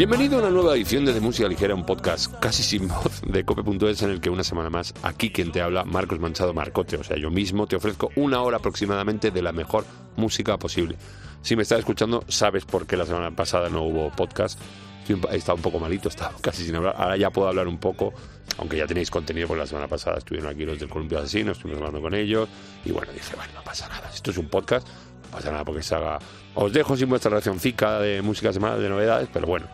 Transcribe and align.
Bienvenido 0.00 0.36
a 0.36 0.38
una 0.40 0.48
nueva 0.48 0.76
edición 0.76 1.04
de, 1.04 1.12
de 1.12 1.20
Música 1.20 1.46
Ligera, 1.46 1.74
un 1.74 1.84
podcast 1.84 2.34
casi 2.40 2.62
sin 2.62 2.88
voz 2.88 3.20
de 3.20 3.44
cope.es 3.44 4.00
en 4.00 4.08
el 4.08 4.22
que 4.22 4.30
una 4.30 4.42
semana 4.42 4.70
más, 4.70 4.94
aquí 5.02 5.28
quien 5.28 5.52
te 5.52 5.60
habla, 5.60 5.84
Marcos 5.84 6.18
Manchado 6.18 6.54
Marcote, 6.54 6.96
o 6.96 7.04
sea, 7.04 7.18
yo 7.18 7.30
mismo 7.30 7.66
te 7.66 7.76
ofrezco 7.76 8.10
una 8.16 8.40
hora 8.40 8.56
aproximadamente 8.56 9.30
de 9.30 9.42
la 9.42 9.52
mejor 9.52 9.84
música 10.16 10.56
posible. 10.56 10.96
Si 11.42 11.54
me 11.54 11.64
estás 11.64 11.80
escuchando, 11.80 12.24
sabes 12.28 12.64
por 12.64 12.86
qué 12.86 12.96
la 12.96 13.04
semana 13.04 13.30
pasada 13.36 13.68
no 13.68 13.82
hubo 13.82 14.10
podcast. 14.10 14.58
He 15.06 15.36
estado 15.36 15.56
un 15.56 15.62
poco 15.62 15.78
malito, 15.78 16.08
he 16.08 16.12
estado 16.12 16.34
casi 16.40 16.64
sin 16.64 16.76
hablar. 16.76 16.94
Ahora 16.96 17.18
ya 17.18 17.28
puedo 17.28 17.48
hablar 17.48 17.68
un 17.68 17.76
poco, 17.76 18.14
aunque 18.56 18.78
ya 18.78 18.86
tenéis 18.86 19.10
contenido, 19.10 19.48
porque 19.48 19.60
la 19.60 19.66
semana 19.66 19.86
pasada 19.86 20.16
estuvieron 20.16 20.50
aquí 20.50 20.64
los 20.64 20.78
del 20.78 20.88
Columpio 20.88 21.18
Asesino, 21.18 21.52
estuvimos 21.52 21.76
hablando 21.76 22.00
con 22.00 22.14
ellos. 22.14 22.48
Y 22.86 22.90
bueno, 22.90 23.12
dije, 23.12 23.36
bueno, 23.36 23.52
no 23.54 23.62
pasa 23.62 23.86
nada. 23.86 24.08
Esto 24.14 24.30
es 24.30 24.38
un 24.38 24.48
podcast, 24.48 24.88
no 25.24 25.30
pasa 25.30 25.50
nada 25.50 25.62
porque 25.62 25.82
se 25.82 25.94
haga. 25.94 26.18
Os 26.54 26.72
dejo 26.72 26.96
sin 26.96 27.10
vuestra 27.10 27.30
reaccióncica 27.30 27.98
de 27.98 28.22
música 28.22 28.50
semana, 28.50 28.78
de 28.78 28.88
novedades, 28.88 29.28
pero 29.30 29.46
bueno, 29.46 29.66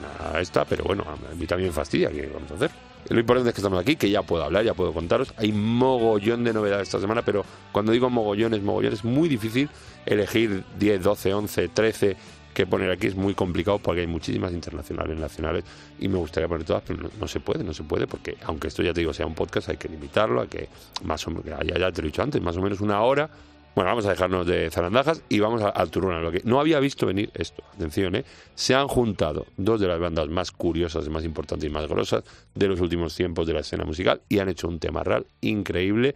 una 0.00 0.40
esta, 0.40 0.64
pero 0.64 0.84
bueno, 0.84 1.04
a 1.04 1.34
mí 1.34 1.46
también 1.46 1.72
fastidia, 1.72 2.10
¿qué 2.10 2.30
vamos 2.32 2.50
a 2.50 2.54
hacer? 2.54 2.70
Lo 3.08 3.20
importante 3.20 3.50
es 3.50 3.54
que 3.54 3.60
estamos 3.60 3.78
aquí, 3.78 3.96
que 3.96 4.08
ya 4.08 4.22
puedo 4.22 4.44
hablar, 4.44 4.64
ya 4.64 4.72
puedo 4.72 4.92
contaros. 4.92 5.34
Hay 5.36 5.52
mogollón 5.52 6.42
de 6.42 6.54
novedades 6.54 6.88
esta 6.88 7.00
semana, 7.00 7.22
pero 7.22 7.44
cuando 7.70 7.92
digo 7.92 8.08
mogollones, 8.08 8.62
mogollón, 8.62 8.94
es 8.94 9.04
muy 9.04 9.28
difícil 9.28 9.68
elegir 10.06 10.64
10, 10.78 11.02
12, 11.02 11.34
11, 11.34 11.68
13 11.68 12.16
que 12.54 12.66
poner 12.66 12.90
aquí. 12.90 13.08
Es 13.08 13.14
muy 13.14 13.34
complicado 13.34 13.78
porque 13.78 14.00
hay 14.00 14.06
muchísimas 14.06 14.52
internacionales, 14.52 15.18
nacionales, 15.18 15.64
y 15.98 16.08
me 16.08 16.16
gustaría 16.16 16.48
poner 16.48 16.64
todas, 16.64 16.82
pero 16.86 17.10
no, 17.20 17.28
se 17.28 17.40
puede, 17.40 17.62
no 17.62 17.74
se 17.74 17.82
puede, 17.82 18.06
porque 18.06 18.38
aunque 18.44 18.68
esto 18.68 18.82
ya 18.82 18.94
te 18.94 19.00
digo 19.00 19.12
sea 19.12 19.26
un 19.26 19.34
podcast, 19.34 19.68
hay 19.68 19.76
que 19.76 19.88
limitarlo, 19.88 20.40
hay 20.40 20.48
que, 20.48 20.68
más 21.02 21.26
o 21.26 21.30
menos, 21.30 21.44
ya, 21.44 21.58
ya 21.62 21.92
te 21.92 22.00
lo 22.00 22.06
he 22.06 22.10
dicho 22.10 22.22
antes, 22.22 22.40
más 22.40 22.56
o 22.56 22.62
menos 22.62 22.80
una 22.80 23.02
hora 23.02 23.28
bueno, 23.74 23.90
vamos 23.90 24.06
a 24.06 24.10
dejarnos 24.10 24.46
de 24.46 24.70
zarandajas 24.70 25.22
y 25.28 25.40
vamos 25.40 25.62
al 25.62 25.90
turno. 25.90 26.20
Lo 26.20 26.30
que 26.30 26.42
no 26.44 26.60
había 26.60 26.78
visto 26.80 27.06
venir 27.06 27.30
esto, 27.34 27.62
atención, 27.74 28.14
¿eh? 28.14 28.24
se 28.54 28.74
han 28.74 28.86
juntado 28.86 29.46
dos 29.56 29.80
de 29.80 29.88
las 29.88 29.98
bandas 29.98 30.28
más 30.28 30.52
curiosas, 30.52 31.08
más 31.08 31.24
importantes 31.24 31.68
y 31.68 31.72
más 31.72 31.88
grosas 31.88 32.24
de 32.54 32.68
los 32.68 32.80
últimos 32.80 33.14
tiempos 33.16 33.46
de 33.46 33.54
la 33.54 33.60
escena 33.60 33.84
musical 33.84 34.20
y 34.28 34.38
han 34.38 34.48
hecho 34.48 34.68
un 34.68 34.78
tema 34.78 35.02
real 35.02 35.26
increíble, 35.40 36.14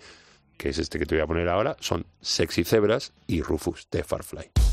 que 0.56 0.68
es 0.68 0.78
este 0.78 0.98
que 0.98 1.06
te 1.06 1.16
voy 1.16 1.22
a 1.22 1.26
poner 1.26 1.48
ahora. 1.48 1.76
Son 1.80 2.06
Sexy 2.20 2.64
Zebras 2.64 3.12
y 3.26 3.42
Rufus 3.42 3.88
de 3.90 4.04
Farfly. 4.04 4.67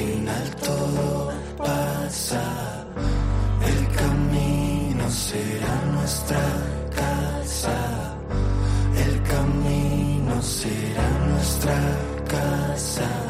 Final 0.00 0.50
todo 0.62 1.32
pasa, 1.56 2.42
el 3.70 3.80
camino 3.96 5.10
será 5.10 5.74
nuestra 5.96 6.44
casa. 6.94 7.78
El 9.04 9.22
camino 9.22 10.42
será 10.42 11.08
nuestra 11.28 11.78
casa. 12.28 13.29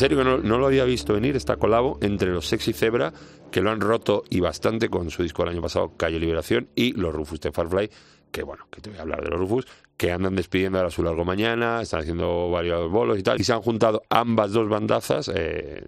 Serio 0.00 0.16
que 0.16 0.24
no, 0.24 0.38
lo 0.58 0.66
había 0.66 0.84
visto 0.84 1.12
venir 1.12 1.36
esta 1.36 1.56
colabo 1.58 1.98
entre 2.00 2.30
los 2.30 2.48
Sexy 2.48 2.72
Zebra, 2.72 3.12
que 3.50 3.60
lo 3.60 3.70
han 3.70 3.82
roto 3.82 4.24
y 4.30 4.40
bastante 4.40 4.88
con 4.88 5.10
su 5.10 5.22
disco 5.22 5.42
del 5.42 5.52
año 5.52 5.60
pasado, 5.60 5.92
Calle 5.94 6.18
Liberación, 6.18 6.70
y 6.74 6.94
los 6.94 7.14
Rufus 7.14 7.38
de 7.40 7.52
Farfly, 7.52 7.90
que 8.32 8.42
bueno, 8.42 8.66
que 8.70 8.80
te 8.80 8.88
voy 8.88 8.98
a 8.98 9.02
hablar 9.02 9.22
de 9.22 9.28
los 9.28 9.38
Rufus, 9.38 9.66
que 9.98 10.10
andan 10.10 10.34
despidiendo 10.36 10.78
ahora 10.78 10.90
su 10.90 11.02
largo 11.02 11.26
mañana, 11.26 11.82
están 11.82 12.00
haciendo 12.00 12.48
varios 12.48 12.90
bolos 12.90 13.18
y 13.18 13.22
tal, 13.22 13.38
y 13.38 13.44
se 13.44 13.52
han 13.52 13.60
juntado 13.60 14.00
ambas 14.08 14.52
dos 14.52 14.70
bandazas, 14.70 15.30
eh, 15.34 15.86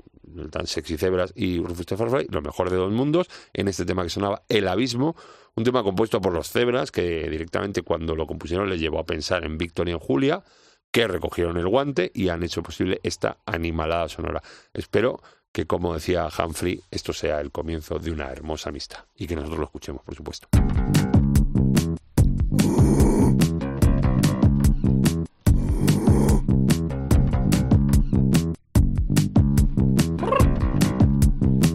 tan 0.51 0.67
Sexy 0.67 0.99
Zebras 0.99 1.33
y 1.35 1.61
Rufus 1.61 1.87
de 1.87 1.97
Farfly, 1.97 2.27
lo 2.29 2.43
mejor 2.43 2.69
de 2.69 2.77
dos 2.77 2.93
mundos, 2.93 3.31
en 3.55 3.69
este 3.69 3.87
tema 3.87 4.03
que 4.03 4.11
sonaba 4.11 4.43
El 4.47 4.69
Abismo, 4.69 5.17
un 5.55 5.65
tema 5.65 5.83
compuesto 5.83 6.21
por 6.21 6.35
los 6.35 6.51
Zebras, 6.51 6.93
que 6.93 7.31
directamente 7.31 7.81
cuando 7.81 8.15
lo 8.15 8.27
compusieron 8.27 8.69
les 8.69 8.79
llevó 8.79 8.99
a 8.99 9.07
pensar 9.07 9.43
en 9.47 9.57
Víctor 9.57 9.89
y 9.89 9.93
en 9.93 9.99
Julia, 9.99 10.45
que 10.93 11.09
recogieron 11.09 11.57
el 11.57 11.67
guante 11.67 12.13
y 12.15 12.29
han 12.29 12.43
hecho 12.43 12.63
posible 12.63 13.01
esta 13.03 13.39
animalada 13.47 14.09
sonora. 14.09 14.43
Espero 14.75 15.23
que, 15.51 15.67
como 15.67 15.95
decía 15.95 16.29
Humphrey, 16.29 16.83
esto 16.91 17.13
sea 17.15 17.41
el 17.41 17.51
comienzo 17.51 17.99
de 17.99 18.13
una 18.13 18.31
hermosa 18.31 18.69
amistad 18.69 19.05
y 19.17 19.27
que 19.27 19.35
nosotros 19.35 19.59
lo 19.59 19.65
escuchemos, 19.65 20.03
por 20.05 20.15
supuesto. 20.15 20.49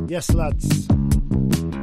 Yes, 0.08 0.34
lads. 0.34 0.88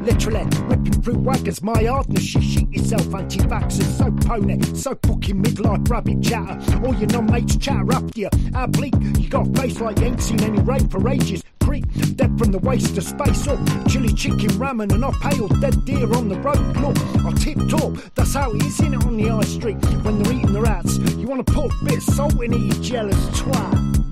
Literally 0.04 0.44
ripping 0.68 1.02
through 1.02 1.18
wagons, 1.18 1.62
my 1.62 1.82
hardness. 1.84 2.34
You 2.34 2.42
shit 2.42 2.68
yourself, 2.70 3.14
anti 3.14 3.38
vaxxers. 3.38 3.96
So 3.96 4.10
pony, 4.28 4.60
so 4.74 4.98
fucking 5.02 5.42
midlife 5.42 5.88
rabbit 5.88 6.22
chatter. 6.22 6.86
All 6.86 6.94
your 6.94 7.08
non 7.08 7.26
mates 7.32 7.56
chatter 7.56 7.90
after 7.90 8.20
you. 8.20 8.28
How 8.52 8.66
bleak, 8.66 8.94
you 9.18 9.30
got 9.30 9.48
a 9.48 9.52
face 9.60 9.80
like 9.80 9.98
you 10.00 10.06
ain't 10.06 10.20
seen 10.20 10.42
any 10.42 10.60
rain 10.60 10.86
for 10.90 11.08
ages. 11.08 11.42
Creep, 11.60 11.86
dead 12.16 12.38
from 12.38 12.52
the 12.52 12.58
waist 12.58 12.94
to 12.96 13.00
space 13.00 13.46
up. 13.48 13.58
Chili 13.88 14.12
chicken 14.12 14.50
ramen 14.60 14.92
and 14.92 15.02
I 15.02 15.10
pale 15.22 15.48
dead 15.48 15.86
deer 15.86 16.12
on 16.14 16.28
the 16.28 16.38
road. 16.40 16.76
Look, 16.76 16.98
I 17.24 17.32
tip 17.32 17.58
top, 17.70 17.96
that's 18.14 18.34
how 18.34 18.52
it 18.52 18.62
is 18.62 18.78
in 18.80 18.92
it 18.92 19.04
on 19.06 19.16
the 19.16 19.28
high 19.28 19.40
street. 19.44 19.76
When 20.04 20.22
they're 20.22 20.34
eating 20.34 20.52
the 20.52 20.60
rats, 20.60 20.98
you 20.98 21.26
wanna 21.26 21.44
put 21.44 21.72
a 21.72 21.84
bit 21.84 21.96
of 21.96 22.02
salt 22.02 22.42
in 22.42 22.52
it, 22.52 22.60
you 22.60 22.82
jealous 22.82 23.16
twat 23.40 24.03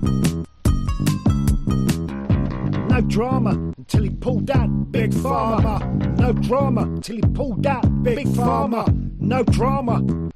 no 2.93 3.01
drama 3.01 3.73
until 3.75 4.03
he 4.03 4.09
pulled 4.11 4.45
that 4.45 4.91
big 4.91 5.11
farmer. 5.15 5.79
No 6.19 6.31
drama 6.31 6.81
until 6.81 7.15
he 7.15 7.21
pulled 7.33 7.63
that 7.63 8.03
big 8.03 8.27
farmer. 8.35 8.85
No 9.19 9.43
drama. 9.43 10.29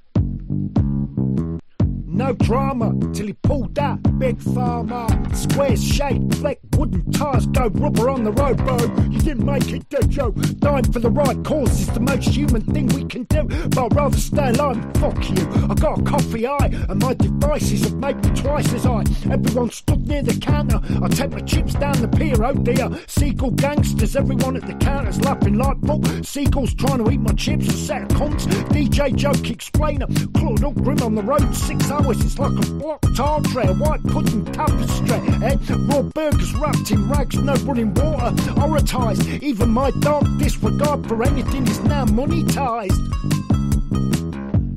No 2.18 2.34
drama 2.34 2.96
till 3.14 3.28
he 3.28 3.34
pulled 3.34 3.76
that 3.76 4.18
big 4.18 4.42
farmer. 4.42 5.06
Square 5.36 5.78
shape, 5.78 6.20
black 6.40 6.58
wooden 6.76 7.12
tires, 7.12 7.46
go 7.46 7.68
rubber 7.68 8.10
on 8.10 8.24
the 8.24 8.32
road, 8.32 8.58
bro. 8.58 8.76
You 9.12 9.20
didn't 9.20 9.46
make 9.46 9.72
it, 9.72 9.88
did 9.90 10.16
you? 10.16 10.32
Dying 10.32 10.92
for 10.92 10.98
the 10.98 11.12
right 11.12 11.38
cause 11.46 11.82
is 11.82 11.88
the 11.90 12.00
most 12.00 12.30
human 12.30 12.62
thing 12.62 12.88
we 12.88 13.06
can 13.06 13.26
do. 13.26 13.44
But 13.70 13.78
I'd 13.78 13.96
rather 13.96 14.18
stay 14.18 14.50
alive. 14.50 14.84
Fuck 14.96 15.30
you. 15.30 15.48
I 15.70 15.76
got 15.76 16.00
a 16.00 16.04
coffee 16.04 16.48
eye, 16.48 16.72
and 16.90 17.00
my 17.00 17.14
devices 17.14 17.84
have 17.84 17.98
made 17.98 18.16
me 18.26 18.42
twice 18.42 18.74
as 18.74 18.86
high. 18.86 19.04
Everyone 19.32 19.70
stood 19.70 20.08
near 20.08 20.24
the 20.24 20.40
counter. 20.40 20.82
I 21.04 21.08
take 21.10 21.30
my 21.30 21.42
chips 21.42 21.76
down 21.76 22.02
the 22.02 22.08
pier, 22.08 22.44
oh 22.44 22.54
dear. 22.54 22.90
Seagull 23.06 23.52
gangsters, 23.52 24.16
everyone 24.16 24.58
at 24.58 24.66
the 24.66 24.74
counter's 24.74 25.22
laughing 25.22 25.60
like 25.60 25.80
fuck. 25.86 26.04
Seagulls 26.26 26.74
trying 26.74 27.06
to 27.06 27.12
eat 27.12 27.22
my 27.22 27.34
chips, 27.34 27.68
a 27.68 27.74
set 27.74 28.02
of 28.02 28.08
cunts. 28.18 28.48
DJ 28.70 29.16
joke 29.16 29.52
explainer, 29.52 30.08
clawed 30.34 30.64
up 30.64 30.74
grim 30.74 31.00
on 31.04 31.14
the 31.14 31.22
road, 31.22 31.56
six 31.56 31.92
hours 31.92 32.07
it's 32.12 32.40
like 32.40 32.52
a 32.52 32.72
blocked 32.72 33.70
a 33.70 33.74
white 33.74 34.04
pudding 34.04 34.46
tapestry. 34.46 35.10
Eh? 35.44 35.58
Raw 35.70 36.02
burgers 36.04 36.54
wrapped 36.56 36.92
in 36.92 37.10
rags, 37.10 37.36
no 37.36 37.54
running 37.66 37.94
water, 37.94 38.34
oratized. 38.62 39.28
Even 39.44 39.70
my 39.70 39.92
dark 40.00 40.24
disregard 40.38 41.08
for 41.08 41.24
anything 41.24 41.68
is 41.68 41.80
now 41.82 42.06
monetized. 42.06 42.98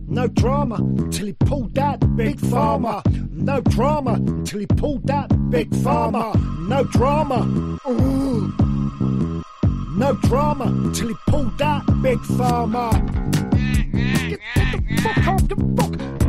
No 0.08 0.26
drama 0.26 0.78
till 1.10 1.26
he 1.26 1.32
pulled 1.32 1.74
that 1.76 2.16
big 2.16 2.40
farmer. 2.40 3.02
No 3.30 3.60
drama 3.60 4.18
till 4.44 4.60
he 4.60 4.66
pulled 4.66 5.06
that 5.06 5.28
big 5.50 5.74
farmer. 5.76 6.32
No 6.60 6.84
drama. 6.84 7.78
Ooh. 7.88 8.52
No 9.96 10.14
drama 10.22 10.92
till 10.92 11.08
he 11.08 11.14
pulled 11.28 11.56
that 11.58 11.84
big 12.02 12.20
farmer. 12.20 12.90
Get 14.28 14.40
the 14.72 15.00
fuck 15.02 15.28
off 15.28 15.48
the 15.48 15.56
fuck 15.76 16.19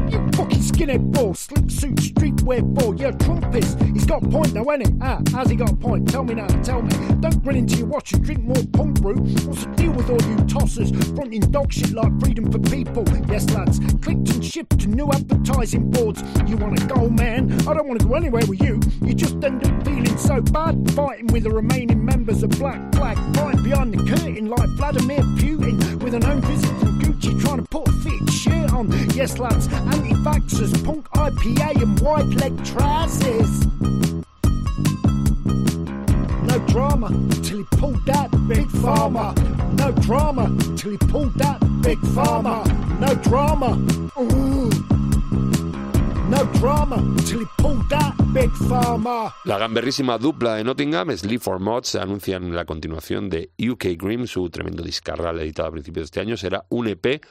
skinhead 0.61 1.11
ball, 1.11 1.33
slick 1.33 1.69
suit, 1.69 1.95
streetwear 1.95 2.61
ball. 2.61 2.95
Yeah, 2.95 3.11
Trumpist. 3.11 3.81
He's 3.93 4.05
got 4.05 4.23
a 4.23 4.27
point 4.27 4.53
now, 4.53 4.69
ain't 4.71 4.87
he? 4.87 4.93
Ah, 5.01 5.21
has 5.33 5.49
he 5.49 5.55
got 5.55 5.71
a 5.71 5.75
point? 5.75 6.09
Tell 6.09 6.23
me 6.23 6.35
now, 6.35 6.47
tell 6.61 6.81
me. 6.81 6.91
Don't 7.19 7.43
grin 7.43 7.57
into 7.57 7.77
your 7.77 7.87
watch 7.87 8.13
and 8.13 8.23
drink 8.23 8.43
more 8.43 8.63
punk 8.73 9.01
brew. 9.01 9.15
What's 9.15 9.65
the 9.65 9.73
deal 9.75 9.91
with 9.91 10.09
all 10.09 10.21
you 10.29 10.37
tossers? 10.45 10.91
Fronting 11.15 11.41
dog 11.51 11.71
shit 11.71 11.91
like 11.91 12.19
freedom 12.19 12.51
for 12.51 12.59
people. 12.59 13.03
Yes, 13.27 13.49
lads, 13.51 13.79
clicked 14.01 14.29
and 14.29 14.45
shipped 14.45 14.79
to 14.79 14.87
new 14.87 15.09
advertising 15.11 15.89
boards. 15.91 16.23
You 16.47 16.57
wanna 16.57 16.85
go, 16.87 17.09
man? 17.09 17.51
I 17.67 17.73
don't 17.73 17.87
wanna 17.87 18.03
go 18.03 18.13
anywhere 18.15 18.43
with 18.47 18.61
you. 18.61 18.79
You 19.01 19.13
just 19.13 19.43
end 19.43 19.65
up 19.65 19.83
feeling 19.85 20.17
so 20.17 20.41
bad, 20.41 20.91
fighting 20.91 21.27
with 21.27 21.43
the 21.43 21.51
remaining 21.51 22.03
members 22.05 22.43
of 22.43 22.49
Black 22.51 22.93
Flag, 22.95 23.17
right 23.37 23.63
behind 23.63 23.93
the 23.93 24.09
curtain 24.09 24.47
like 24.47 24.69
Vladimir 24.69 25.21
Putin 25.37 26.01
with 26.03 26.13
an 26.13 26.25
own 26.25 26.41
visit 26.41 26.90
Gucci 27.21 27.39
trying 27.41 27.57
to 27.57 27.63
put 27.63 27.87
a 27.87 27.91
fit 27.91 28.29
shirt 28.31 28.73
on. 28.73 28.91
Yes, 29.13 29.37
lads, 29.37 29.67
anti 29.67 30.13
vaxxers, 30.13 30.83
punk 30.83 31.07
IPA, 31.09 31.81
and 31.81 31.99
white 31.99 32.25
leg 32.25 32.65
trousers. 32.65 33.65
No 36.43 36.57
drama 36.67 37.09
till 37.43 37.59
he 37.59 37.63
pulled 37.77 38.05
that 38.07 38.29
big 38.47 38.67
farmer. 38.69 39.33
No 39.73 39.91
drama 39.91 40.55
till 40.75 40.91
he 40.91 40.97
pulled 40.97 41.33
that 41.35 41.59
big 41.81 41.99
farmer. 42.15 42.63
No 42.99 43.13
drama. 43.15 43.77
Ooh. 44.19 45.00
No 46.31 46.45
big. 48.31 48.51
La 49.43 49.57
gamberrísima 49.57 50.17
dupla 50.17 50.55
de 50.55 50.63
Nottingham, 50.63 51.11
Sleep 51.17 51.41
for 51.41 51.59
Mods, 51.59 51.95
anuncian 51.95 52.55
la 52.55 52.63
continuación 52.63 53.29
de 53.29 53.51
UK 53.59 53.97
Grim, 53.97 54.25
su 54.27 54.49
tremendo 54.49 54.81
discarral 54.81 55.39
editado 55.41 55.67
a 55.67 55.71
principios 55.73 56.03
de 56.03 56.05
este 56.05 56.19
año. 56.21 56.37
Será 56.37 56.65
un 56.69 56.87
EP 56.87 57.21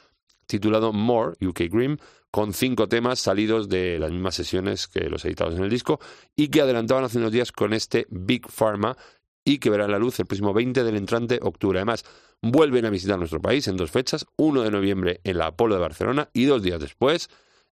titulado 0.46 0.92
More, 0.92 1.32
UK 1.40 1.60
Grim, 1.70 1.96
con 2.30 2.52
cinco 2.52 2.88
temas 2.88 3.20
salidos 3.20 3.70
de 3.70 3.98
las 3.98 4.10
mismas 4.10 4.34
sesiones 4.34 4.86
que 4.86 5.08
los 5.08 5.24
editados 5.24 5.54
en 5.54 5.64
el 5.64 5.70
disco 5.70 5.98
y 6.36 6.48
que 6.48 6.60
adelantaban 6.60 7.04
hace 7.04 7.16
unos 7.16 7.32
días 7.32 7.52
con 7.52 7.72
este 7.72 8.06
Big 8.10 8.46
Pharma 8.50 8.98
y 9.42 9.60
que 9.60 9.70
verá 9.70 9.88
la 9.88 9.98
luz 9.98 10.20
el 10.20 10.26
próximo 10.26 10.52
20 10.52 10.84
del 10.84 10.96
entrante 10.96 11.40
octubre. 11.42 11.78
Además, 11.78 12.04
vuelven 12.42 12.84
a 12.84 12.90
visitar 12.90 13.18
nuestro 13.18 13.40
país 13.40 13.66
en 13.66 13.78
dos 13.78 13.90
fechas, 13.90 14.26
1 14.36 14.60
de 14.60 14.70
noviembre 14.70 15.20
en 15.24 15.38
la 15.38 15.46
Apolo 15.46 15.76
de 15.76 15.80
Barcelona 15.80 16.28
y 16.34 16.44
dos 16.44 16.62
días 16.62 16.80
después 16.80 17.30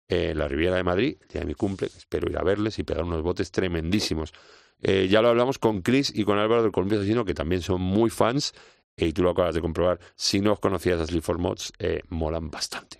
eh, 0.07 0.33
la 0.36 0.48
Riviera 0.48 0.75
de 0.75 0.83
Madrid, 0.83 1.17
el 1.22 1.27
día 1.27 1.41
de 1.41 1.48
mi 1.48 1.53
cumple, 1.53 1.88
espero 1.88 2.29
ir 2.29 2.38
a 2.38 2.43
verles 2.43 2.77
y 2.79 2.83
pegar 2.83 3.03
unos 3.03 3.22
botes 3.22 3.51
tremendísimos. 3.51 4.33
Eh, 4.81 5.07
ya 5.10 5.22
lo 5.22 5.29
hablamos 5.29 5.60
con 5.60 5.81
Chris 5.81 6.12
y 6.13 6.25
con 6.25 6.38
Álvaro 6.38 6.62
del 6.62 6.72
Colombia 6.72 6.98
Asesino, 6.98 7.24
que 7.24 7.33
también 7.33 7.62
son 7.62 7.81
muy 7.81 8.10
fans, 8.10 8.53
y 8.98 9.13
tú 9.13 9.24
lo 9.24 9.31
acabas 9.31 9.55
de 9.55 9.62
comprobar. 9.62 10.00
Si 10.15 10.41
no 10.41 10.53
os 10.53 10.60
conocías 10.60 11.00
a 11.00 11.05
Sleep 11.05 11.24
for 11.24 11.39
Mods, 11.39 11.72
eh, 11.79 12.01
molan 12.10 12.51
bastante. 12.51 12.98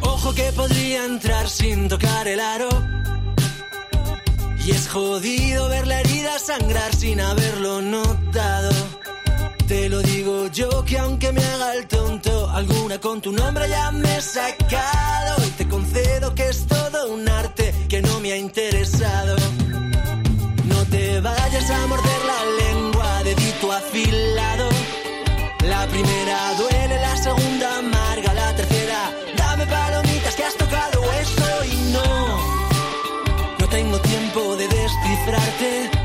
Ojo 0.00 0.34
que 0.34 0.52
podría 0.56 1.04
entrar 1.04 1.48
sin 1.48 1.88
tocar 1.88 2.26
el 2.26 2.40
aro, 2.40 2.68
y 4.64 4.70
es 4.70 4.88
jodido 4.88 5.49
sangrar 6.58 6.92
sin 6.96 7.20
haberlo 7.20 7.80
notado. 7.80 8.70
Te 9.68 9.88
lo 9.88 10.00
digo 10.00 10.48
yo 10.48 10.84
que 10.84 10.98
aunque 10.98 11.30
me 11.30 11.44
haga 11.44 11.74
el 11.76 11.86
tonto, 11.86 12.50
alguna 12.50 12.98
con 12.98 13.20
tu 13.20 13.30
nombre 13.30 13.68
ya 13.68 13.92
me 13.92 14.16
he 14.16 14.20
sacado. 14.20 15.32
Y 15.46 15.50
te 15.58 15.68
concedo 15.68 16.34
que 16.34 16.48
es 16.48 16.66
todo 16.66 17.12
un 17.14 17.28
arte 17.28 17.72
que 17.88 18.02
no 18.02 18.18
me 18.18 18.32
ha 18.32 18.36
interesado. 18.36 19.36
No 20.64 20.78
te 20.86 21.20
vayas 21.20 21.70
a 21.70 21.86
morder 21.86 22.20
la 22.32 22.40
lengua 22.62 23.22
de 23.22 23.34
dito 23.36 23.70
afilado. 23.70 24.68
La 25.72 25.86
primera 25.86 26.38
duele, 26.58 26.96
la 27.00 27.16
segunda 27.16 27.78
amarga, 27.78 28.34
la 28.34 28.56
tercera 28.56 29.00
dame 29.36 29.66
palomitas 29.68 30.34
que 30.34 30.44
has 30.44 30.56
tocado 30.56 30.98
eso 31.24 31.48
y 31.72 31.92
no. 31.92 32.08
No 33.60 33.68
tengo 33.68 34.00
tiempo 34.00 34.56
de 34.56 34.66
descifrarte 34.66 35.99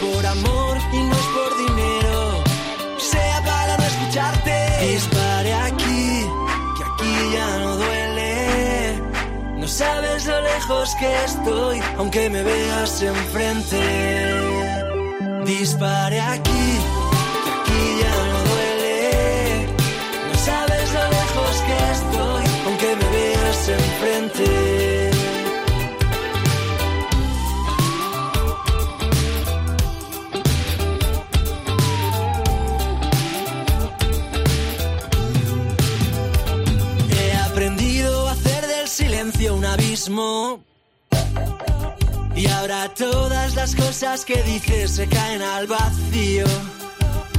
por 0.00 0.26
amor 0.26 0.78
y 0.92 0.98
no 0.98 1.12
es 1.12 1.26
por 1.36 1.58
dinero. 1.58 2.44
Sea 2.98 3.42
para 3.44 3.76
no 3.76 3.84
escucharte. 3.84 4.52
Dispare 4.92 5.54
aquí, 5.54 6.26
que 6.76 6.84
aquí 6.84 7.34
ya 7.34 7.58
no 7.58 7.76
duele. 7.76 9.02
No 9.56 9.68
sabes 9.68 10.26
lo 10.26 10.40
lejos 10.40 10.94
que 10.98 11.24
estoy, 11.24 11.80
aunque 11.98 12.30
me 12.30 12.42
veas 12.42 13.02
enfrente. 13.02 13.80
Dispare 15.44 16.20
aquí, 16.20 16.78
Y 42.34 42.46
ahora 42.46 42.88
todas 42.94 43.54
las 43.54 43.74
cosas 43.74 44.24
que 44.24 44.42
dices 44.42 44.92
se 44.92 45.06
caen 45.06 45.42
al 45.42 45.66
vacío. 45.66 46.46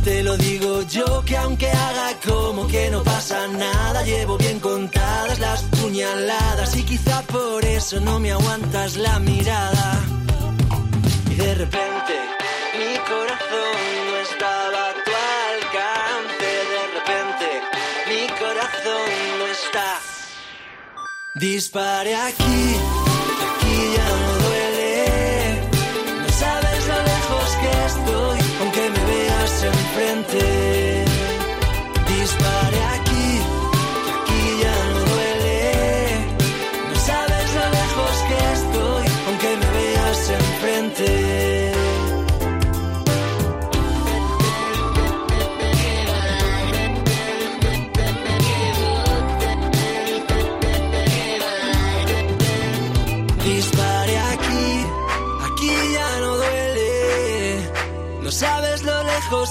Te 0.03 0.21
lo 0.23 0.37
digo 0.37 0.83
yo 0.83 1.23
que 1.25 1.35
aunque 1.37 1.69
haga 1.69 2.11
como 2.25 2.67
que 2.67 2.89
no 2.91 3.03
pasa 3.03 3.47
nada, 3.47 4.03
llevo 4.03 4.37
bien 4.37 4.59
contadas 4.59 5.39
las 5.39 5.63
puñaladas 5.63 6.75
y 6.77 6.83
quizá 6.83 7.21
por 7.23 7.65
eso 7.65 7.99
no 8.01 8.19
me 8.19 8.31
aguantas 8.31 8.97
la 8.97 9.19
mirada. 9.19 9.99
Y 11.31 11.35
de 11.35 11.55
repente 11.55 11.98
Dispare 21.39 22.13
aquí, 22.15 22.75
aquí 23.47 23.95
ya 23.95 24.28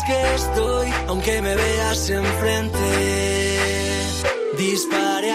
que 0.05 0.35
estoy, 0.35 0.93
aunque 1.09 1.43
me 1.43 1.55
veas 1.55 2.11
enfrente. 2.11 2.79
Dispare 4.57 5.33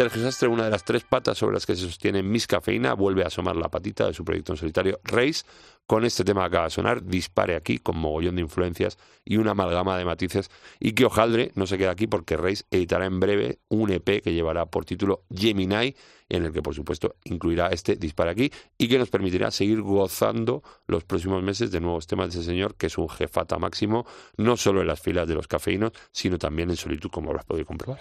Sergio 0.00 0.22
Sastre, 0.22 0.48
una 0.48 0.64
de 0.64 0.70
las 0.70 0.82
tres 0.82 1.04
patas 1.04 1.36
sobre 1.36 1.52
las 1.52 1.66
que 1.66 1.76
se 1.76 1.82
sostiene 1.82 2.22
Miss 2.22 2.46
Cafeína, 2.46 2.94
vuelve 2.94 3.22
a 3.22 3.26
asomar 3.26 3.54
la 3.54 3.68
patita 3.68 4.06
de 4.06 4.14
su 4.14 4.24
proyecto 4.24 4.54
en 4.54 4.56
solitario 4.56 4.98
Race 5.04 5.44
con 5.86 6.06
este 6.06 6.24
tema 6.24 6.40
que 6.40 6.46
acaba 6.46 6.64
de 6.64 6.70
sonar, 6.70 7.04
Dispare 7.04 7.54
aquí, 7.54 7.80
con 7.80 7.98
mogollón 7.98 8.36
de 8.36 8.40
influencias 8.40 8.96
y 9.26 9.36
una 9.36 9.50
amalgama 9.50 9.98
de 9.98 10.06
matices. 10.06 10.50
Y 10.78 10.92
que 10.92 11.04
Ojaldre 11.04 11.52
no 11.54 11.66
se 11.66 11.76
queda 11.76 11.90
aquí 11.90 12.06
porque 12.06 12.38
Race 12.38 12.64
editará 12.70 13.04
en 13.04 13.20
breve 13.20 13.58
un 13.68 13.90
EP 13.90 14.22
que 14.22 14.32
llevará 14.32 14.64
por 14.64 14.86
título 14.86 15.24
Gemini, 15.30 15.94
en 16.30 16.46
el 16.46 16.52
que 16.54 16.62
por 16.62 16.74
supuesto 16.74 17.16
incluirá 17.24 17.66
este 17.66 17.96
Dispare 17.96 18.30
aquí 18.30 18.50
y 18.78 18.88
que 18.88 18.98
nos 18.98 19.10
permitirá 19.10 19.50
seguir 19.50 19.82
gozando 19.82 20.62
los 20.86 21.04
próximos 21.04 21.42
meses 21.42 21.70
de 21.72 21.78
nuevos 21.78 22.06
temas 22.06 22.32
de 22.32 22.40
ese 22.40 22.48
señor 22.48 22.74
que 22.74 22.86
es 22.86 22.96
un 22.96 23.10
jefata 23.10 23.58
máximo, 23.58 24.06
no 24.38 24.56
solo 24.56 24.80
en 24.80 24.86
las 24.86 24.98
filas 24.98 25.28
de 25.28 25.34
los 25.34 25.46
cafeínos, 25.46 25.92
sino 26.10 26.38
también 26.38 26.70
en 26.70 26.76
solitud, 26.76 27.10
como 27.10 27.28
habrás 27.28 27.44
podido 27.44 27.66
comprobar. 27.66 28.00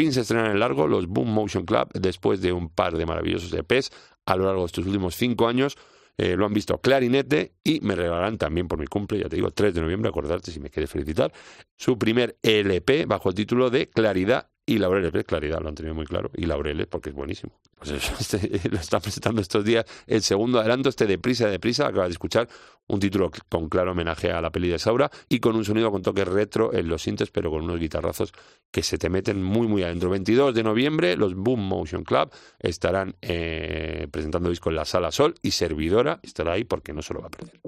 Fin 0.00 0.14
se 0.14 0.22
estrenan 0.22 0.52
en 0.52 0.58
largo 0.58 0.88
los 0.88 1.06
Boom 1.08 1.30
Motion 1.30 1.66
Club 1.66 1.90
después 1.92 2.40
de 2.40 2.54
un 2.54 2.70
par 2.70 2.96
de 2.96 3.04
maravillosos 3.04 3.52
EPs 3.52 3.90
a 4.24 4.34
lo 4.34 4.46
largo 4.46 4.60
de 4.62 4.66
estos 4.66 4.86
últimos 4.86 5.14
cinco 5.14 5.46
años. 5.46 5.76
Eh, 6.16 6.36
lo 6.36 6.46
han 6.46 6.54
visto 6.54 6.78
Clarinete 6.78 7.52
y 7.62 7.80
me 7.80 7.94
regalarán 7.94 8.38
también 8.38 8.66
por 8.66 8.78
mi 8.78 8.86
cumple, 8.86 9.18
ya 9.18 9.28
te 9.28 9.36
digo, 9.36 9.50
3 9.50 9.74
de 9.74 9.82
noviembre, 9.82 10.08
acordarte 10.08 10.50
si 10.50 10.58
me 10.58 10.70
quieres 10.70 10.90
felicitar, 10.90 11.32
su 11.76 11.98
primer 11.98 12.38
LP 12.42 13.04
bajo 13.04 13.28
el 13.28 13.34
título 13.34 13.68
de 13.68 13.88
Claridad 13.88 14.48
y 14.64 14.78
Laureles. 14.78 15.12
¿ves? 15.12 15.24
Claridad, 15.24 15.60
lo 15.60 15.68
han 15.68 15.74
tenido 15.74 15.94
muy 15.94 16.06
claro, 16.06 16.30
y 16.34 16.46
Laureles 16.46 16.86
porque 16.86 17.10
es 17.10 17.14
buenísimo. 17.14 17.60
Pues 17.78 17.90
eso, 17.90 18.14
este, 18.20 18.68
lo 18.70 18.78
está 18.78 19.00
presentando 19.00 19.42
estos 19.42 19.64
días 19.64 19.84
el 20.06 20.22
segundo 20.22 20.60
adelanto, 20.60 20.88
este 20.88 21.06
Deprisa, 21.06 21.48
Deprisa, 21.48 21.88
acabas 21.88 22.08
de 22.08 22.12
escuchar 22.12 22.48
un 22.90 23.00
título 23.00 23.30
con 23.48 23.68
claro 23.68 23.92
homenaje 23.92 24.30
a 24.30 24.40
la 24.40 24.50
peli 24.50 24.68
de 24.68 24.78
Saura 24.78 25.10
y 25.28 25.40
con 25.40 25.56
un 25.56 25.64
sonido 25.64 25.90
con 25.90 26.02
toques 26.02 26.26
retro 26.26 26.74
en 26.74 26.88
los 26.88 27.02
sintes, 27.02 27.30
pero 27.30 27.50
con 27.50 27.62
unos 27.64 27.78
guitarrazos 27.78 28.32
que 28.70 28.82
se 28.82 28.98
te 28.98 29.08
meten 29.08 29.42
muy, 29.42 29.66
muy 29.66 29.82
adentro. 29.82 30.10
22 30.10 30.54
de 30.54 30.62
noviembre, 30.62 31.16
los 31.16 31.34
Boom 31.34 31.60
Motion 31.60 32.04
Club 32.04 32.30
estarán 32.58 33.16
eh, 33.22 34.08
presentando 34.10 34.50
disco 34.50 34.70
en 34.70 34.76
la 34.76 34.84
Sala 34.84 35.10
Sol 35.10 35.34
y 35.42 35.52
Servidora 35.52 36.20
estará 36.22 36.52
ahí 36.52 36.64
porque 36.64 36.92
no 36.92 37.02
se 37.02 37.14
lo 37.14 37.20
va 37.20 37.28
a 37.28 37.30
perder. 37.30 37.60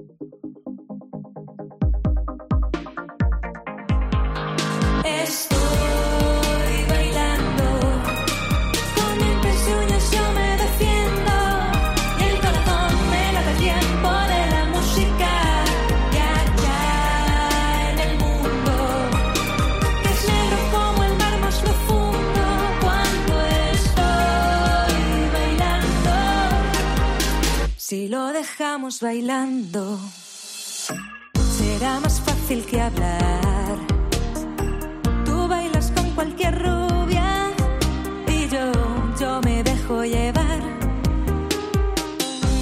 Dejamos 28.43 28.99
bailando 28.99 29.97
será 31.57 32.01
más 32.01 32.19
fácil 32.19 32.65
que 32.65 32.81
hablar. 32.81 33.77
Tú 35.23 35.47
bailas 35.47 35.91
con 35.95 36.11
cualquier 36.11 36.53
rubia 36.61 37.51
y 38.27 38.39
yo, 38.49 38.65
yo 39.17 39.39
me 39.45 39.63
dejo 39.63 40.03
llevar. 40.03 40.61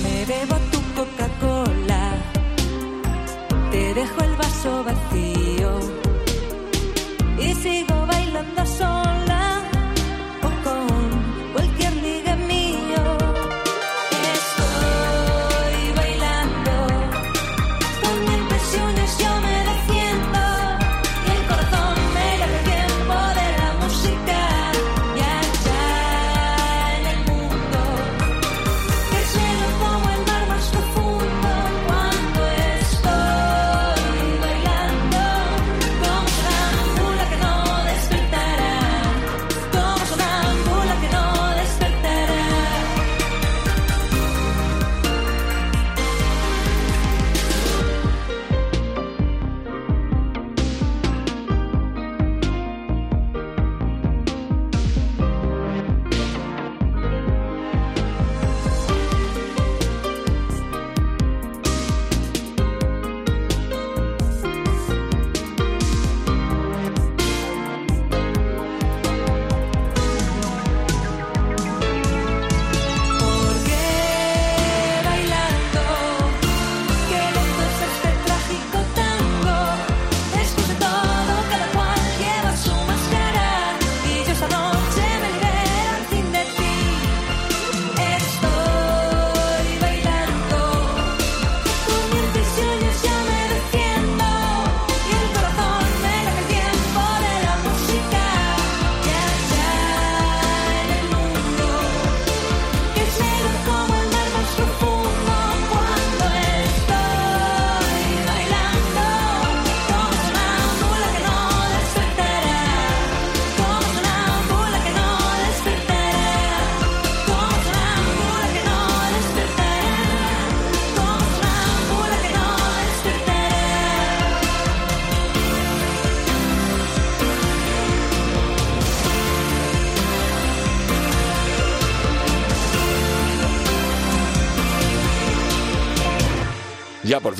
Me 0.04 0.18
bebo 0.32 0.56
tu 0.72 0.80
Coca-Cola, 0.98 2.04
te 3.72 3.94
dejo 3.96 4.20
el 4.24 4.36
vaso 4.36 4.84
vacío 4.84 5.31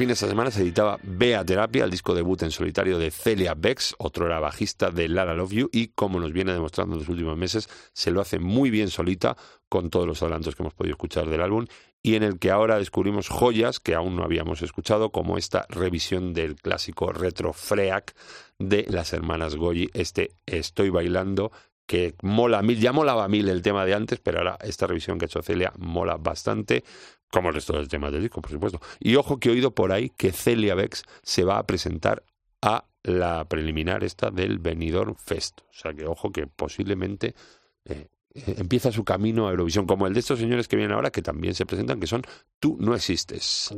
Fin 0.02 0.10
esta 0.10 0.28
semana 0.28 0.50
se 0.50 0.64
editaba 0.64 0.98
Bea 1.04 1.46
Terapia, 1.46 1.84
el 1.84 1.92
disco 1.92 2.16
debut 2.16 2.42
en 2.42 2.50
solitario 2.50 2.98
de 2.98 3.12
Celia 3.12 3.54
Bex, 3.54 3.94
otro 4.00 4.26
era 4.26 4.40
bajista 4.40 4.90
de 4.90 5.08
Lara 5.08 5.36
Love 5.36 5.52
You, 5.52 5.70
y 5.72 5.90
como 5.90 6.20
nos 6.20 6.34
viene 6.34 6.54
demostrando 6.54 6.96
en 6.96 7.02
los 7.02 7.08
últimos 7.08 7.38
meses, 7.38 7.70
se 7.94 8.10
lo 8.10 8.20
hace 8.20 8.40
muy 8.40 8.72
bien 8.72 8.90
solita 8.90 9.38
con 9.70 9.92
todos 9.92 10.08
los 10.08 10.24
adelantos 10.24 10.56
que 10.56 10.64
hemos 10.64 10.74
podido 10.74 10.94
escuchar 10.94 11.30
del 11.30 11.44
álbum 11.44 11.68
y 12.02 12.16
en 12.16 12.24
el 12.24 12.40
que 12.40 12.50
ahora 12.50 12.80
descubrimos 12.80 13.30
joyas 13.30 13.80
que 13.80 13.94
aún 13.94 14.16
no 14.16 14.24
habíamos 14.24 14.64
escuchado, 14.64 15.12
como 15.12 15.38
esta 15.38 15.68
revisión 15.70 16.34
del 16.34 16.56
clásico 16.56 17.14
retro 17.14 17.54
Freak 17.54 18.16
de 18.58 18.88
las 18.90 19.14
hermanas 19.14 19.56
Goyi, 19.56 19.92
este 19.94 20.32
Estoy 20.48 20.90
bailando, 20.90 21.52
que 21.86 22.16
mola 22.24 22.64
mil, 22.64 22.80
ya 22.80 22.92
molaba 22.92 23.28
mil 23.28 23.50
el 23.50 23.62
tema 23.62 23.86
de 23.86 23.94
antes, 23.94 24.20
pero 24.20 24.40
ahora 24.40 24.58
esta 24.62 24.88
revisión 24.88 25.20
que 25.20 25.26
ha 25.26 25.28
hecho 25.28 25.44
Celia 25.44 25.74
mola 25.78 26.18
bastante, 26.18 26.84
como 27.32 27.50
el 27.50 27.56
resto 27.56 27.74
de 27.74 27.80
los 27.80 27.90
temas 27.90 28.12
del 28.12 28.22
disco, 28.22 28.42
por 28.42 28.52
supuesto. 28.52 28.80
Y 29.00 29.16
ojo 29.16 29.40
que 29.40 29.50
he 29.50 29.52
oído 29.54 29.72
por 29.72 29.92
ahí 29.92 30.10
que 30.10 30.32
Celia 30.32 30.76
Bex 30.76 31.04
se 31.24 31.44
va 31.44 31.58
a 31.58 31.66
presentar 31.66 32.24
a 32.62 32.86
la 33.04 33.46
preliminar 33.46 34.04
esta 34.04 34.30
del 34.30 34.60
Benidorm 34.60 35.16
Fest. 35.16 35.62
O 35.62 35.74
sea 35.74 35.94
que 35.94 36.06
ojo 36.06 36.32
que 36.32 36.46
posiblemente 36.46 37.34
eh, 37.86 38.08
empieza 38.34 38.92
su 38.92 39.04
camino 39.04 39.48
a 39.48 39.52
Eurovisión, 39.52 39.88
como 39.88 40.08
el 40.08 40.14
de 40.14 40.20
estos 40.20 40.40
señores 40.40 40.68
que 40.68 40.76
vienen 40.76 40.94
ahora, 40.94 41.12
que 41.12 41.22
también 41.22 41.56
se 41.56 41.66
presentan, 41.66 42.00
que 42.00 42.08
son 42.08 42.22
Tú 42.60 42.78
no 42.80 42.94
existes. 42.94 43.74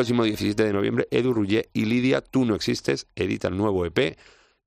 Próximo 0.00 0.24
17 0.24 0.64
de 0.64 0.72
noviembre, 0.72 1.08
Edu 1.10 1.34
Rullé 1.34 1.68
y 1.74 1.84
Lidia, 1.84 2.22
Tú 2.22 2.46
no 2.46 2.54
existes, 2.54 3.06
editan 3.16 3.58
nuevo 3.58 3.84
EP, 3.84 4.16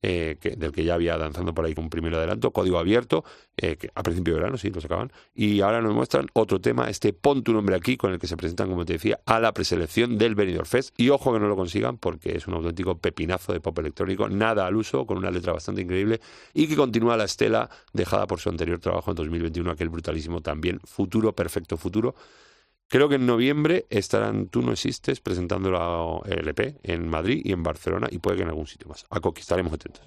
eh, 0.03 0.37
que, 0.39 0.51
del 0.51 0.71
que 0.71 0.83
ya 0.83 0.93
había 0.93 1.17
danzando 1.17 1.55
por 1.55 1.65
ahí 1.65 1.73
con 1.73 1.85
un 1.85 1.89
primer 1.89 2.13
adelanto, 2.13 2.51
código 2.51 2.77
abierto, 2.77 3.23
eh, 3.57 3.77
que 3.77 3.89
a 3.95 4.03
principio 4.03 4.35
de 4.35 4.41
verano, 4.41 4.59
sí, 4.59 4.69
lo 4.69 4.79
sacaban. 4.79 5.11
Y 5.33 5.61
ahora 5.61 5.81
nos 5.81 5.95
muestran 5.95 6.27
otro 6.33 6.61
tema, 6.61 6.87
este 6.87 7.13
Pon 7.13 7.41
tu 7.41 7.51
nombre 7.51 7.75
aquí, 7.75 7.97
con 7.97 8.13
el 8.13 8.19
que 8.19 8.27
se 8.27 8.37
presentan, 8.37 8.69
como 8.69 8.85
te 8.85 8.93
decía, 8.93 9.21
a 9.25 9.39
la 9.39 9.55
preselección 9.55 10.19
del 10.19 10.35
Benidorm 10.35 10.67
Fest. 10.67 10.93
Y 10.97 11.09
ojo 11.09 11.33
que 11.33 11.39
no 11.39 11.47
lo 11.47 11.55
consigan, 11.55 11.97
porque 11.97 12.37
es 12.37 12.45
un 12.45 12.53
auténtico 12.53 12.99
pepinazo 12.99 13.53
de 13.53 13.59
pop 13.59 13.79
electrónico, 13.79 14.29
nada 14.29 14.67
al 14.67 14.75
uso, 14.75 15.07
con 15.07 15.17
una 15.17 15.31
letra 15.31 15.51
bastante 15.51 15.81
increíble, 15.81 16.21
y 16.53 16.67
que 16.67 16.75
continúa 16.75 17.17
la 17.17 17.23
estela 17.23 17.71
dejada 17.91 18.27
por 18.27 18.39
su 18.39 18.49
anterior 18.49 18.77
trabajo 18.77 19.09
en 19.09 19.15
2021, 19.15 19.71
aquel 19.71 19.89
brutalísimo 19.89 20.41
también, 20.41 20.79
Futuro, 20.83 21.33
Perfecto 21.33 21.75
Futuro. 21.75 22.13
Creo 22.93 23.09
que 23.09 23.15
en 23.15 23.25
noviembre 23.25 23.87
estarán 23.89 24.49
Tú 24.49 24.61
no 24.61 24.71
existes 24.71 25.19
presentando 25.19 25.71
la 25.71 26.19
LP 26.31 26.75
en 26.83 27.09
Madrid 27.09 27.41
y 27.43 27.51
en 27.51 27.63
Barcelona 27.63 28.07
y 28.11 28.19
puede 28.19 28.37
que 28.37 28.43
en 28.43 28.49
algún 28.49 28.67
sitio 28.67 28.87
más. 28.87 29.07
A 29.09 29.19
Coqui, 29.19 29.41
estaremos 29.41 29.73
atentos. 29.73 30.05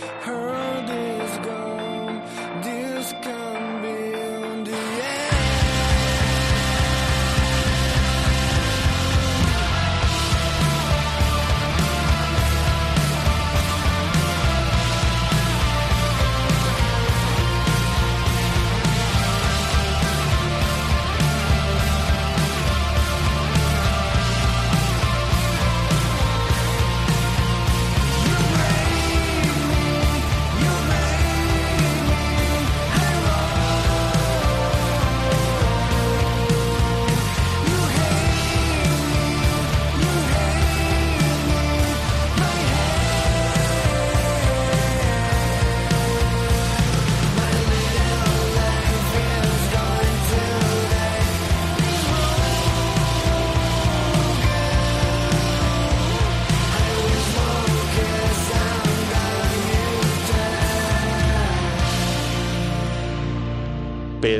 her 0.00 0.47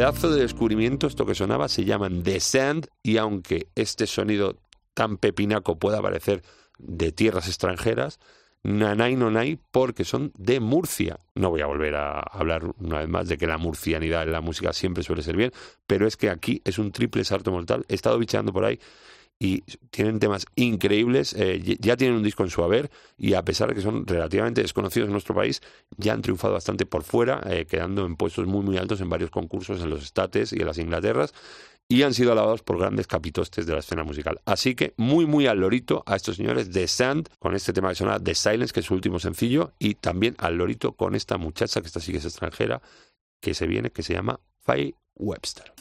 Pedazo 0.08 0.30
de 0.30 0.40
descubrimiento, 0.40 1.06
esto 1.06 1.26
que 1.26 1.34
sonaba 1.34 1.68
se 1.68 1.84
llaman 1.84 2.22
The 2.22 2.40
Sand 2.40 2.86
y 3.02 3.18
aunque 3.18 3.68
este 3.74 4.06
sonido 4.06 4.56
tan 4.94 5.18
pepinaco 5.18 5.78
pueda 5.78 6.00
parecer 6.00 6.42
de 6.78 7.12
tierras 7.12 7.46
extranjeras, 7.46 8.18
Nanay 8.62 9.16
Nonay 9.16 9.58
porque 9.70 10.04
son 10.04 10.32
de 10.38 10.60
Murcia. 10.60 11.18
No 11.34 11.50
voy 11.50 11.60
a 11.60 11.66
volver 11.66 11.94
a 11.96 12.20
hablar 12.20 12.62
una 12.78 13.00
vez 13.00 13.08
más 13.10 13.28
de 13.28 13.36
que 13.36 13.46
la 13.46 13.58
murcianidad 13.58 14.22
en 14.22 14.32
la 14.32 14.40
música 14.40 14.72
siempre 14.72 15.02
suele 15.02 15.20
ser 15.20 15.36
bien, 15.36 15.52
pero 15.86 16.06
es 16.06 16.16
que 16.16 16.30
aquí 16.30 16.62
es 16.64 16.78
un 16.78 16.90
triple 16.90 17.22
salto 17.22 17.52
mortal. 17.52 17.84
He 17.86 17.94
estado 17.94 18.18
bicheando 18.18 18.50
por 18.50 18.64
ahí 18.64 18.80
y 19.38 19.62
tienen 19.90 20.18
temas 20.18 20.46
increíbles, 20.56 21.34
eh, 21.34 21.76
ya 21.80 21.96
tienen 21.96 22.16
un 22.16 22.22
disco 22.22 22.42
en 22.42 22.50
su 22.50 22.62
haber 22.62 22.90
y 23.16 23.34
a 23.34 23.44
pesar 23.44 23.68
de 23.68 23.74
que 23.74 23.80
son 23.80 24.06
relativamente 24.06 24.62
desconocidos 24.62 25.06
en 25.06 25.12
nuestro 25.12 25.34
país, 25.34 25.62
ya 25.96 26.12
han 26.12 26.22
triunfado 26.22 26.54
bastante 26.54 26.86
por 26.86 27.04
fuera, 27.04 27.40
eh, 27.48 27.66
quedando 27.66 28.04
en 28.04 28.16
puestos 28.16 28.46
muy 28.46 28.64
muy 28.64 28.78
altos 28.78 29.00
en 29.00 29.08
varios 29.08 29.30
concursos 29.30 29.80
en 29.80 29.90
los 29.90 30.02
Estates 30.02 30.52
y 30.52 30.60
en 30.60 30.66
las 30.66 30.78
Inglaterras 30.78 31.32
y 31.88 32.02
han 32.02 32.12
sido 32.12 32.32
alabados 32.32 32.62
por 32.62 32.78
grandes 32.78 33.06
capitostes 33.06 33.66
de 33.66 33.72
la 33.72 33.78
escena 33.78 34.04
musical. 34.04 34.40
Así 34.44 34.74
que 34.74 34.92
muy 34.96 35.24
muy 35.24 35.46
al 35.46 35.60
lorito 35.60 36.02
a 36.06 36.16
estos 36.16 36.36
señores 36.36 36.72
de 36.72 36.86
Sand 36.86 37.28
con 37.38 37.54
este 37.54 37.72
tema 37.72 37.88
que 37.88 37.94
suena 37.94 38.20
The 38.20 38.34
Silence, 38.34 38.74
que 38.74 38.80
es 38.80 38.86
su 38.86 38.94
último 38.94 39.18
sencillo, 39.18 39.72
y 39.78 39.94
también 39.94 40.34
al 40.38 40.56
lorito 40.56 40.92
con 40.92 41.14
esta 41.14 41.38
muchacha 41.38 41.80
que 41.80 41.86
esta 41.86 42.00
sí 42.00 42.12
que 42.12 42.18
es 42.18 42.26
extranjera, 42.26 42.82
que 43.40 43.54
se 43.54 43.66
viene, 43.66 43.90
que 43.90 44.02
se 44.02 44.12
llama 44.12 44.38
Faye 44.60 44.94
Webster. 45.16 45.72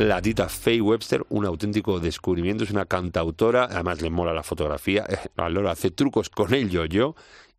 La 0.00 0.22
tita 0.22 0.48
Faye 0.48 0.80
Webster, 0.80 1.26
un 1.28 1.44
auténtico 1.44 2.00
descubrimiento, 2.00 2.64
es 2.64 2.70
una 2.70 2.86
cantautora, 2.86 3.64
además 3.64 4.00
le 4.00 4.08
mola 4.08 4.32
la 4.32 4.42
fotografía, 4.42 5.06
Alora 5.36 5.72
hace 5.72 5.90
trucos 5.90 6.30
con 6.30 6.54
el 6.54 6.70
yo-yo 6.70 7.14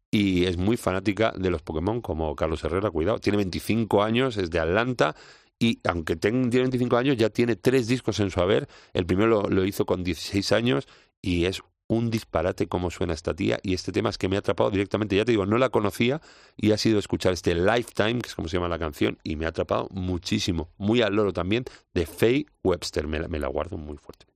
y 0.09 0.45
es 0.45 0.57
muy 0.57 0.75
fanática 0.75 1.33
de 1.37 1.51
los 1.51 1.61
Pokémon 1.61 2.01
como 2.01 2.35
Carlos 2.35 2.63
Herrera, 2.63 2.89
cuidado, 2.89 3.19
tiene 3.19 3.37
25 3.37 4.01
años, 4.01 4.37
es 4.37 4.49
de 4.49 4.59
Atlanta 4.59 5.15
y 5.59 5.81
aunque 5.83 6.15
tiene 6.15 6.49
25 6.49 6.97
años 6.97 7.15
ya 7.15 7.29
tiene 7.29 7.55
tres 7.55 7.87
discos 7.87 8.19
en 8.19 8.31
su 8.31 8.41
haber, 8.41 8.67
el 8.93 9.05
primero 9.05 9.27
lo, 9.27 9.43
lo 9.43 9.63
hizo 9.63 9.85
con 9.85 10.03
16 10.03 10.51
años 10.51 10.87
y 11.21 11.45
es 11.45 11.61
un 11.95 12.09
disparate 12.09 12.67
cómo 12.67 12.89
suena 12.89 13.13
esta 13.13 13.33
tía 13.33 13.59
y 13.63 13.73
este 13.73 13.91
tema 13.91 14.09
es 14.09 14.17
que 14.17 14.29
me 14.29 14.37
ha 14.37 14.39
atrapado 14.39 14.71
directamente, 14.71 15.15
ya 15.15 15.25
te 15.25 15.31
digo, 15.31 15.45
no 15.45 15.57
la 15.57 15.69
conocía 15.69 16.21
y 16.55 16.71
ha 16.71 16.77
sido 16.77 16.99
escuchar 16.99 17.33
este 17.33 17.53
Lifetime, 17.53 18.21
que 18.21 18.29
es 18.29 18.35
como 18.35 18.47
se 18.47 18.57
llama 18.57 18.69
la 18.69 18.79
canción, 18.79 19.17
y 19.23 19.35
me 19.35 19.45
ha 19.45 19.49
atrapado 19.49 19.87
muchísimo, 19.91 20.69
muy 20.77 21.01
al 21.01 21.15
loro 21.15 21.33
también, 21.33 21.65
de 21.93 22.05
Faye 22.05 22.45
Webster, 22.63 23.07
me 23.07 23.19
la, 23.19 23.27
me 23.27 23.39
la 23.39 23.47
guardo 23.47 23.77
muy 23.77 23.97
fuerte. 23.97 24.30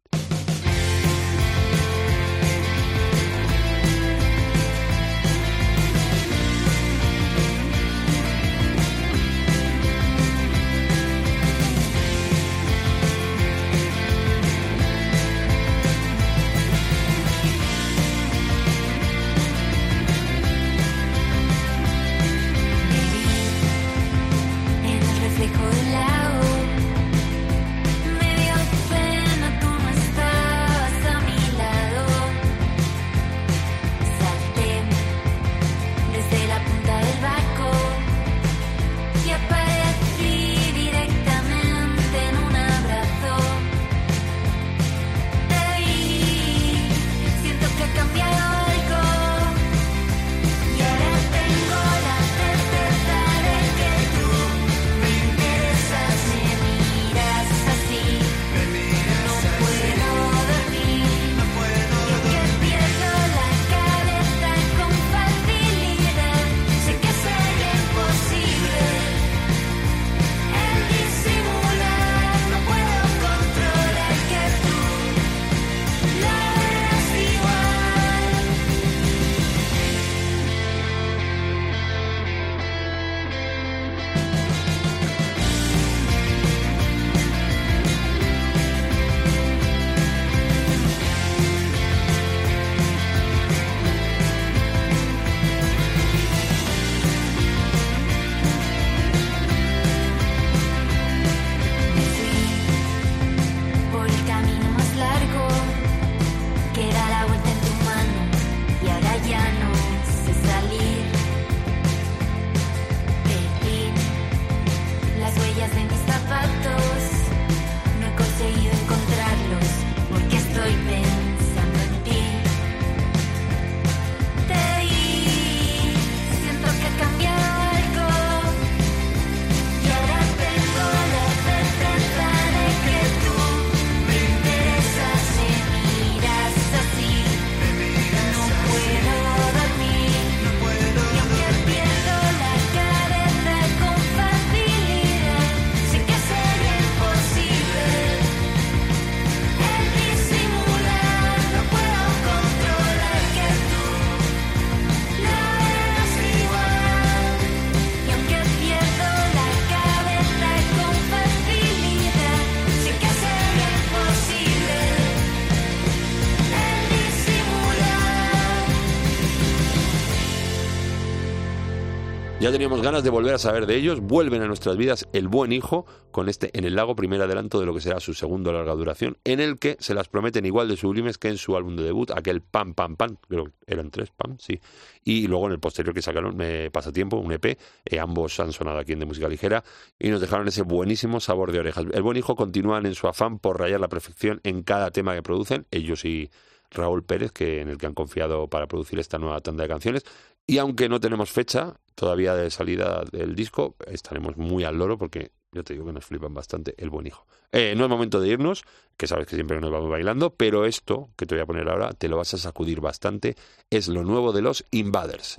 Ya 172.45 172.51
teníamos 172.51 172.83
ganas 172.83 173.03
de 173.03 173.09
volver 173.09 173.33
a 173.33 173.39
saber 173.39 173.65
de 173.65 173.75
ellos. 173.75 174.01
Vuelven 174.01 174.43
a 174.43 174.45
nuestras 174.45 174.77
vidas 174.77 175.07
el 175.13 175.27
buen 175.27 175.51
hijo 175.51 175.87
con 176.11 176.29
este 176.29 176.55
En 176.55 176.63
el 176.63 176.75
lago, 176.75 176.95
primer 176.95 177.19
adelanto 177.19 177.59
de 177.59 177.65
lo 177.65 177.73
que 177.73 177.81
será 177.81 177.99
su 177.99 178.13
segundo 178.13 178.53
larga 178.53 178.75
duración, 178.75 179.17
en 179.23 179.39
el 179.39 179.57
que 179.57 179.77
se 179.79 179.95
las 179.95 180.09
prometen 180.09 180.45
igual 180.45 180.67
de 180.67 180.77
sublimes 180.77 181.17
que 181.17 181.29
en 181.29 181.39
su 181.39 181.57
álbum 181.57 181.75
de 181.75 181.81
debut, 181.81 182.11
aquel 182.11 182.43
Pam 182.43 182.75
Pam 182.75 182.97
Pam, 182.97 183.17
creo 183.27 183.45
que 183.45 183.51
eran 183.65 183.89
tres 183.89 184.11
Pam, 184.11 184.37
sí. 184.37 184.59
Y 185.03 185.25
luego 185.25 185.47
en 185.47 185.53
el 185.53 185.59
posterior 185.59 185.95
que 185.95 186.03
sacaron 186.03 186.39
eh, 186.39 186.69
Pasatiempo, 186.71 187.17
un 187.17 187.31
EP, 187.31 187.45
eh, 187.83 187.99
ambos 187.99 188.39
han 188.39 188.53
sonado 188.53 188.77
aquí 188.77 188.91
en 188.91 188.99
de 188.99 189.07
música 189.07 189.27
ligera 189.27 189.63
y 189.97 190.09
nos 190.09 190.21
dejaron 190.21 190.47
ese 190.47 190.61
buenísimo 190.61 191.19
sabor 191.19 191.51
de 191.51 191.61
orejas. 191.61 191.85
El 191.93 192.03
buen 192.03 192.15
hijo 192.15 192.35
continúan 192.35 192.85
en 192.85 192.93
su 192.93 193.07
afán 193.07 193.39
por 193.39 193.59
rayar 193.59 193.79
la 193.79 193.87
perfección 193.87 194.39
en 194.43 194.61
cada 194.61 194.91
tema 194.91 195.15
que 195.15 195.23
producen, 195.23 195.65
ellos 195.71 196.05
y 196.05 196.29
Raúl 196.69 197.03
Pérez, 197.03 197.31
que 197.31 197.61
en 197.61 197.69
el 197.69 197.79
que 197.79 197.87
han 197.87 197.95
confiado 197.95 198.47
para 198.51 198.67
producir 198.67 198.99
esta 198.99 199.17
nueva 199.17 199.41
tanda 199.41 199.63
de 199.63 199.69
canciones. 199.69 200.03
Y 200.45 200.59
aunque 200.59 200.89
no 200.89 200.99
tenemos 200.99 201.31
fecha 201.31 201.79
todavía 201.95 202.35
de 202.35 202.51
salida 202.51 203.03
del 203.11 203.35
disco, 203.35 203.75
estaremos 203.87 204.37
muy 204.37 204.63
al 204.63 204.77
loro 204.77 204.97
porque 204.97 205.31
yo 205.51 205.63
te 205.63 205.73
digo 205.73 205.85
que 205.85 205.93
nos 205.93 206.05
flipan 206.05 206.33
bastante 206.33 206.75
el 206.77 206.89
buen 206.89 207.07
hijo. 207.07 207.25
Eh, 207.51 207.73
no 207.77 207.85
es 207.85 207.89
momento 207.89 208.19
de 208.19 208.27
irnos, 208.27 208.63
que 208.97 209.07
sabes 209.07 209.25
que 209.25 209.35
siempre 209.35 209.59
nos 209.61 209.71
vamos 209.71 209.89
bailando, 209.89 210.35
pero 210.35 210.65
esto 210.65 211.09
que 211.15 211.25
te 211.25 211.35
voy 211.35 211.41
a 211.41 211.45
poner 211.45 211.69
ahora 211.69 211.93
te 211.93 212.09
lo 212.09 212.17
vas 212.17 212.33
a 212.33 212.37
sacudir 212.37 212.81
bastante. 212.81 213.35
Es 213.69 213.87
lo 213.87 214.03
nuevo 214.03 214.33
de 214.33 214.41
los 214.41 214.65
Invaders. 214.71 215.37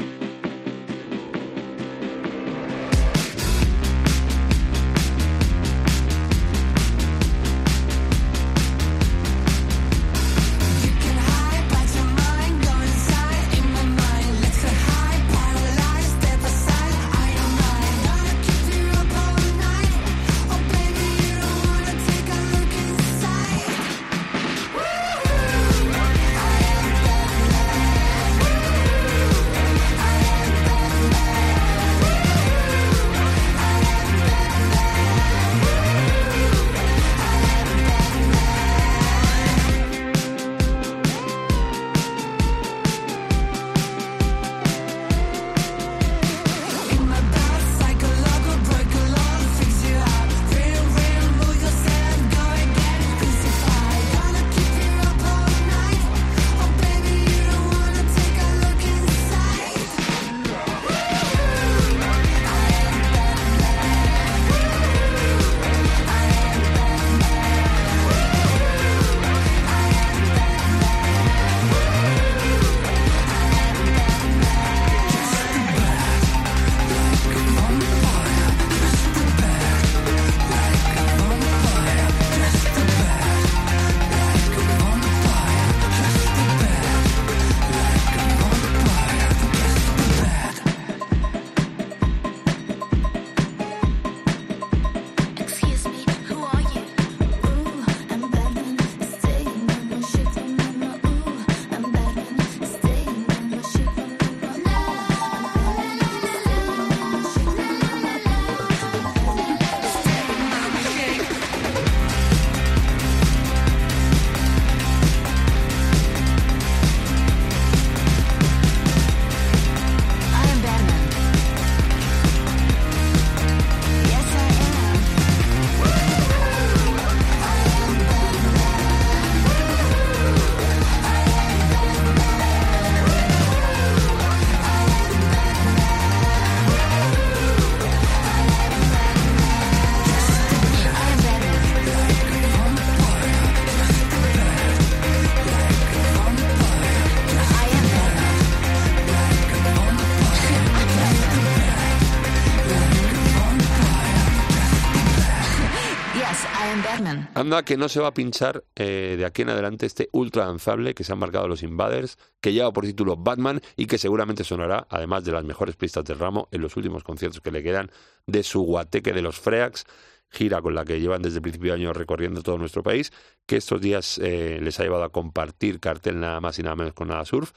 Que 157.64 157.76
no 157.76 157.88
se 157.88 158.00
va 158.00 158.08
a 158.08 158.14
pinchar 158.14 158.64
eh, 158.74 159.14
de 159.16 159.24
aquí 159.24 159.42
en 159.42 159.50
adelante 159.50 159.86
este 159.86 160.08
ultra 160.10 160.46
danzable 160.46 160.94
que 160.94 161.04
se 161.04 161.12
han 161.12 161.20
marcado 161.20 161.46
los 161.46 161.62
Invaders, 161.62 162.18
que 162.40 162.52
lleva 162.52 162.72
por 162.72 162.84
título 162.84 163.16
Batman 163.16 163.60
y 163.76 163.86
que 163.86 163.98
seguramente 163.98 164.42
sonará, 164.42 164.88
además 164.90 165.24
de 165.24 165.30
las 165.30 165.44
mejores 165.44 165.76
pistas 165.76 166.04
del 166.04 166.18
ramo, 166.18 166.48
en 166.50 166.60
los 166.60 166.76
últimos 166.76 167.04
conciertos 167.04 167.40
que 167.40 167.52
le 167.52 167.62
quedan 167.62 167.92
de 168.26 168.42
su 168.42 168.62
guateque 168.62 169.12
de 169.12 169.22
los 169.22 169.38
Freaks, 169.38 169.84
gira 170.28 170.60
con 170.60 170.74
la 170.74 170.84
que 170.84 170.98
llevan 170.98 171.22
desde 171.22 171.36
el 171.36 171.42
principio 171.42 171.72
de 171.72 171.78
año 171.78 171.92
recorriendo 171.92 172.42
todo 172.42 172.58
nuestro 172.58 172.82
país, 172.82 173.12
que 173.46 173.58
estos 173.58 173.80
días 173.80 174.18
eh, 174.18 174.58
les 174.60 174.80
ha 174.80 174.82
llevado 174.82 175.04
a 175.04 175.12
compartir 175.12 175.78
cartel 175.78 176.18
nada 176.18 176.40
más 176.40 176.58
y 176.58 176.64
nada 176.64 176.74
menos 176.74 176.94
con 176.94 177.06
Nada 177.06 177.24
Surf. 177.24 177.52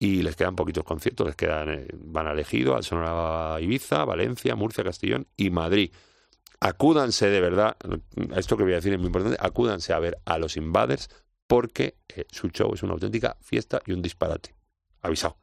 Y 0.00 0.22
les 0.22 0.34
quedan 0.34 0.56
poquitos 0.56 0.82
conciertos, 0.82 1.28
les 1.28 1.36
quedan, 1.36 1.68
eh, 1.70 1.86
van 1.94 2.26
a 2.26 2.32
elegido 2.32 2.74
al 2.74 2.82
Sonora 2.82 3.60
Ibiza, 3.60 4.04
Valencia, 4.04 4.56
Murcia, 4.56 4.82
Castellón 4.82 5.28
y 5.36 5.50
Madrid 5.50 5.92
acúdanse 6.60 7.28
de 7.28 7.40
verdad, 7.40 7.76
esto 8.36 8.56
que 8.56 8.62
voy 8.62 8.72
a 8.72 8.76
decir 8.76 8.92
es 8.92 8.98
muy 8.98 9.06
importante, 9.06 9.38
acúdanse 9.40 9.92
a 9.92 9.98
ver 9.98 10.18
a 10.24 10.38
los 10.38 10.56
Invaders 10.56 11.08
porque 11.46 11.96
eh, 12.08 12.26
su 12.30 12.48
show 12.48 12.72
es 12.74 12.82
una 12.82 12.92
auténtica 12.92 13.36
fiesta 13.40 13.80
y 13.86 13.92
un 13.92 14.02
disparate. 14.02 14.54
Avisado. 15.00 15.38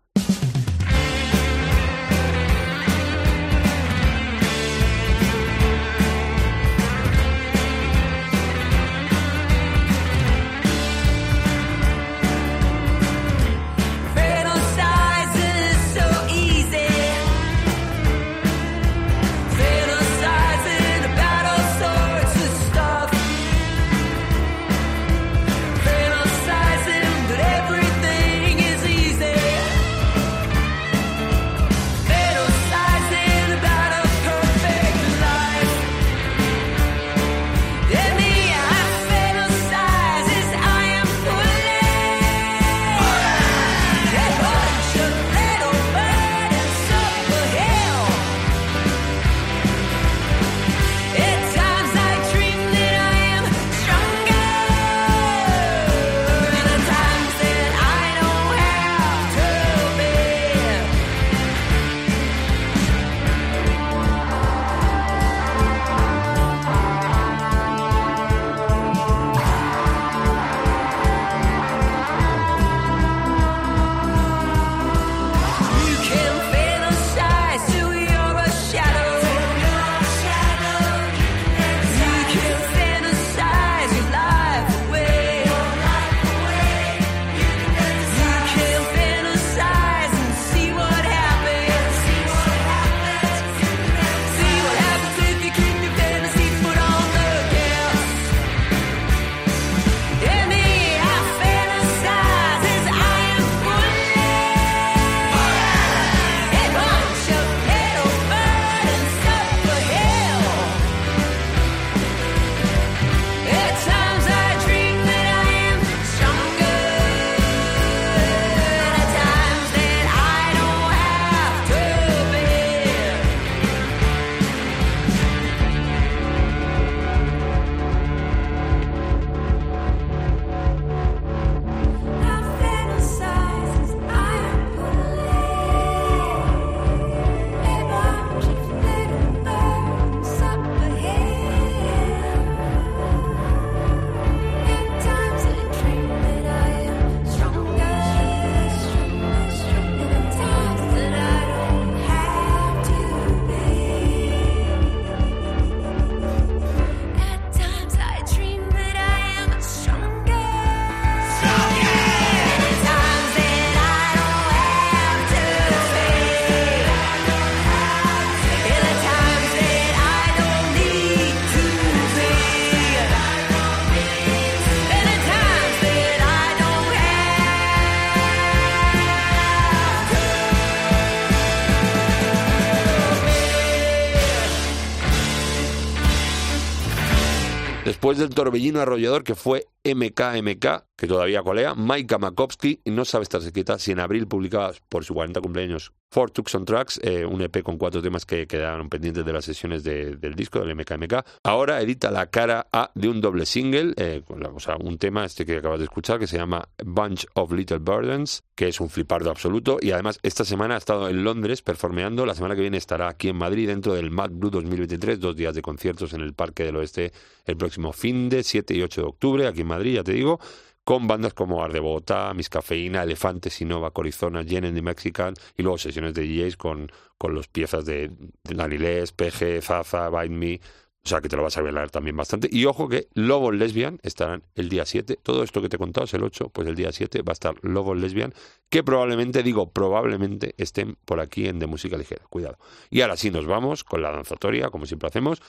Después 188.06 188.20
del 188.20 188.36
torbellino 188.36 188.82
arrollador 188.82 189.24
que 189.24 189.34
fue 189.34 189.66
MKMK, 189.86 190.66
que 190.98 191.08
todavía 191.08 191.44
colea, 191.44 191.76
Maika 191.76 192.18
Makowski 192.18 192.80
no 192.86 193.06
sabe 193.06 193.24
estarse 193.24 193.52
quieta 193.52 193.78
si 193.78 193.92
en 193.92 194.00
abril 194.00 194.28
publicaba 194.28 194.72
por 194.90 195.04
su 195.04 195.14
40 195.14 195.42
cumpleaños 195.42 195.92
Four 196.12 196.32
Tucson 196.32 196.64
Tracks, 196.64 196.98
eh, 197.04 197.26
un 197.26 197.42
EP 197.42 197.62
con 197.62 197.78
cuatro 197.78 198.02
temas 198.02 198.26
que 198.26 198.48
quedaron 198.48 198.88
pendientes 198.90 199.26
de 199.26 199.34
las 199.34 199.44
sesiones 199.44 199.84
de- 199.84 200.16
del 200.16 200.34
disco 200.34 200.60
del 200.60 200.70
MKMK. 200.74 201.26
Ahora 201.44 201.82
edita 201.82 202.10
la 202.10 202.28
cara 202.28 202.68
A 202.72 202.90
de 202.96 203.10
un 203.10 203.20
doble 203.20 203.46
single, 203.46 203.94
eh, 203.98 204.22
o 204.54 204.60
sea, 204.62 204.78
un 204.78 204.98
tema 204.98 205.26
este 205.26 205.46
que 205.46 205.58
acabas 205.58 205.80
de 205.80 205.86
escuchar 205.86 206.18
que 206.18 206.28
se 206.28 206.38
llama 206.38 206.70
Bunch 206.86 207.26
of 207.34 207.52
Little 207.52 207.80
Burdens, 207.80 208.44
que 208.56 208.70
es 208.70 208.80
un 208.80 208.90
flipardo 208.90 209.30
absoluto. 209.30 209.78
Y 209.82 209.92
además 209.92 210.20
esta 210.24 210.46
semana 210.46 210.76
ha 210.76 210.78
estado 210.78 211.10
en 211.10 211.22
Londres 211.26 211.62
performeando, 211.62 212.26
la 212.26 212.36
semana 212.36 212.56
que 212.56 212.62
viene 212.62 212.78
estará 212.78 213.10
aquí 213.10 213.28
en 213.28 213.36
Madrid 213.36 213.68
dentro 213.68 213.94
del 213.94 214.10
Mad 214.12 214.30
Blue 214.32 214.52
2023, 214.52 215.20
dos 215.20 215.36
días 215.36 215.54
de 215.54 215.62
conciertos 215.62 216.14
en 216.14 216.22
el 216.22 216.34
Parque 216.34 216.64
del 216.64 216.78
Oeste 216.78 217.12
el 217.46 217.58
próximo 217.58 217.92
fin 217.92 218.30
de 218.30 218.42
7 218.44 218.74
y 218.74 218.82
8 218.82 219.02
de 219.02 219.08
octubre, 219.08 219.48
aquí 219.48 219.62
en 219.62 219.68
Madrid, 219.68 219.75
ya 219.84 220.04
te 220.04 220.14
digo, 220.14 220.40
con 220.84 221.08
bandas 221.08 221.34
como 221.34 221.64
Arde 221.64 221.80
Bogotá, 221.80 222.34
Miss 222.34 222.50
Cafeína, 222.50 223.04
Elefante, 223.04 223.50
Sinova, 223.50 223.92
Corizona, 223.92 224.44
Jen 224.44 224.66
and 224.66 224.76
the 224.76 224.82
Mexican, 224.82 225.34
y 225.58 225.64
luego 225.64 225.78
sesiones 225.78 226.14
de 226.14 226.24
DJs 226.24 226.58
con, 226.58 226.92
con 227.18 227.34
los 227.34 227.48
piezas 227.48 227.86
de, 227.86 228.10
de 228.44 228.56
Danilés, 228.56 229.12
PG, 229.12 229.62
Zaza, 229.62 230.10
Bite 230.10 230.30
Me, 230.30 230.60
o 231.06 231.08
sea 231.08 231.22
que 231.22 231.30
te 231.30 231.36
lo 231.36 231.44
vas 231.44 231.56
a 231.58 231.62
bailar 231.62 231.92
también 231.92 232.18
bastante. 232.18 232.50
Y 232.52 232.66
ojo 232.66 232.90
que 232.90 233.10
Lobo 233.14 233.52
Lesbian 233.52 234.00
estarán 234.02 234.44
el 234.56 234.70
día 234.70 234.86
7, 234.86 235.20
todo 235.22 235.44
esto 235.44 235.62
que 235.62 235.70
te 235.70 235.76
he 235.76 235.80
contado 235.80 236.06
es 236.06 236.14
el 236.16 236.24
8, 236.24 236.50
pues 236.50 236.68
el 236.68 236.76
día 236.76 236.92
7 236.92 237.22
va 237.22 237.32
a 237.32 237.34
estar 237.34 237.56
Lobo 237.62 237.94
Lesbian, 237.94 238.34
que 238.70 238.84
probablemente, 238.84 239.44
digo 239.44 239.72
probablemente, 239.72 240.56
estén 240.58 240.98
por 241.06 241.20
aquí 241.20 241.48
en 241.48 241.60
De 241.60 241.68
Música 241.68 241.96
Ligera, 241.96 242.26
cuidado. 242.30 242.58
Y 242.90 243.02
ahora 243.02 243.18
sí 243.18 243.30
nos 243.30 243.46
vamos 243.46 243.84
con 243.84 244.02
la 244.02 244.12
danzatoria, 244.12 244.70
como 244.70 244.88
siempre 244.88 245.08
hacemos, 245.08 245.44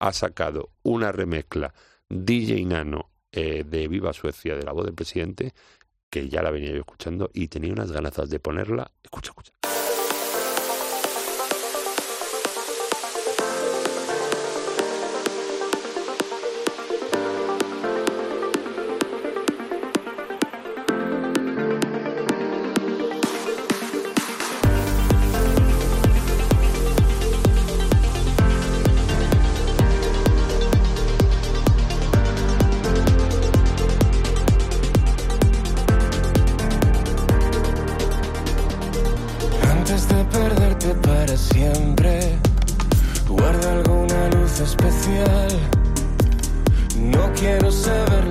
ha 0.00 0.12
sacado 0.12 0.70
una 0.82 1.12
remezcla 1.12 1.74
DJ 2.08 2.64
Nano 2.64 3.11
eh, 3.32 3.64
de 3.64 3.88
Viva 3.88 4.12
Suecia, 4.12 4.54
de 4.54 4.62
la 4.62 4.72
voz 4.72 4.84
del 4.84 4.94
presidente, 4.94 5.54
que 6.10 6.28
ya 6.28 6.42
la 6.42 6.50
venía 6.50 6.70
yo 6.70 6.80
escuchando 6.80 7.30
y 7.32 7.48
tenía 7.48 7.72
unas 7.72 7.90
ganazas 7.90 8.30
de 8.30 8.38
ponerla. 8.38 8.92
Escucha, 9.02 9.30
escucha. 9.30 9.71
Seven. 47.72 48.21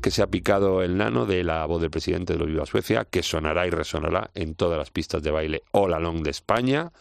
Que 0.00 0.10
se 0.10 0.22
ha 0.22 0.26
picado 0.26 0.82
el 0.82 0.96
nano 0.96 1.26
de 1.26 1.42
la 1.44 1.64
voz 1.66 1.80
del 1.80 1.90
presidente 1.90 2.32
de 2.34 2.38
los 2.38 2.48
Viva 2.48 2.66
Suecia, 2.66 3.04
que 3.04 3.22
sonará 3.22 3.66
y 3.66 3.70
resonará 3.70 4.30
en 4.34 4.54
todas 4.54 4.78
las 4.78 4.90
pistas 4.90 5.22
de 5.22 5.30
baile 5.30 5.62
all 5.72 5.94
along 5.94 6.22
de 6.22 6.30
España, 6.30 6.92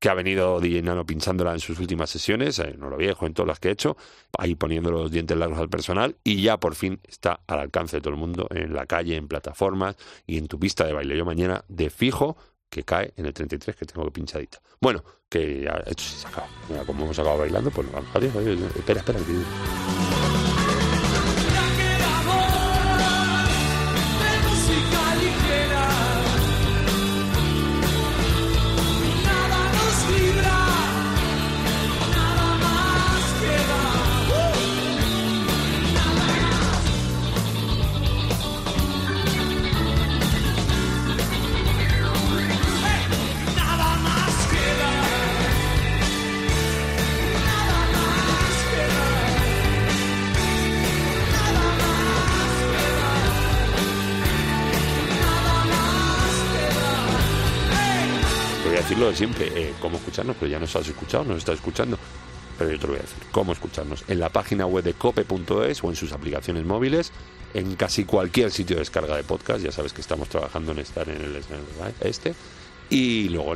que 0.00 0.08
ha 0.08 0.14
venido 0.14 0.60
DJ 0.60 0.82
Nano 0.82 1.04
pinchándola 1.04 1.52
en 1.52 1.58
sus 1.60 1.78
últimas 1.80 2.08
sesiones, 2.10 2.58
en 2.60 2.80
Oro 2.82 2.96
Viejo, 2.96 3.26
en 3.26 3.34
todas 3.34 3.48
las 3.48 3.58
que 3.58 3.68
he 3.68 3.72
hecho, 3.72 3.96
ahí 4.38 4.54
poniendo 4.54 4.92
los 4.92 5.10
dientes 5.10 5.36
largos 5.36 5.58
al 5.58 5.68
personal, 5.68 6.16
y 6.22 6.40
ya 6.42 6.58
por 6.58 6.76
fin 6.76 7.00
está 7.02 7.40
al 7.48 7.58
alcance 7.58 7.96
de 7.96 8.00
todo 8.02 8.14
el 8.14 8.20
mundo, 8.20 8.46
en 8.50 8.72
la 8.74 8.86
calle, 8.86 9.16
en 9.16 9.26
plataformas 9.26 9.96
y 10.26 10.38
en 10.38 10.46
tu 10.46 10.58
pista 10.58 10.84
de 10.86 10.92
baile. 10.92 11.16
Yo 11.16 11.24
mañana, 11.24 11.64
de 11.68 11.90
fijo, 11.90 12.36
que 12.70 12.84
cae 12.84 13.12
en 13.16 13.26
el 13.26 13.32
33 13.32 13.74
que 13.74 13.86
tengo 13.86 14.08
pinchadita. 14.12 14.60
Bueno, 14.80 15.02
que 15.28 15.62
ya 15.62 15.82
esto 15.86 16.02
se. 16.02 16.26
Mira, 16.68 16.84
como 16.84 17.04
hemos 17.04 17.18
acabado 17.18 17.40
bailando, 17.40 17.70
pues 17.70 17.90
vamos. 17.90 18.08
Adiós, 18.14 18.36
adiós. 18.36 18.60
Espera, 18.76 19.00
espera. 19.00 19.18
que- 19.18 20.17
siempre, 59.12 59.50
eh, 59.54 59.74
cómo 59.80 59.96
escucharnos, 59.96 60.36
pero 60.38 60.50
ya 60.50 60.58
nos 60.58 60.74
has 60.76 60.88
escuchado, 60.88 61.24
nos 61.24 61.38
estás 61.38 61.56
escuchando. 61.56 61.98
Pero 62.58 62.70
yo 62.72 62.78
te 62.78 62.86
lo 62.86 62.92
voy 62.94 62.98
a 62.98 63.02
decir, 63.02 63.22
cómo 63.30 63.52
escucharnos. 63.52 64.04
En 64.08 64.18
la 64.18 64.30
página 64.30 64.66
web 64.66 64.82
de 64.82 64.94
cope.es 64.94 65.84
o 65.84 65.88
en 65.88 65.96
sus 65.96 66.12
aplicaciones 66.12 66.64
móviles, 66.64 67.12
en 67.54 67.76
casi 67.76 68.04
cualquier 68.04 68.50
sitio 68.50 68.76
de 68.76 68.80
descarga 68.80 69.16
de 69.16 69.22
podcast, 69.22 69.62
ya 69.62 69.72
sabes 69.72 69.92
que 69.92 70.00
estamos 70.00 70.28
trabajando 70.28 70.72
en 70.72 70.80
estar 70.80 71.08
en 71.08 71.20
el 71.20 71.42
este. 72.00 72.34
Y 72.90 73.28
luego 73.28 73.54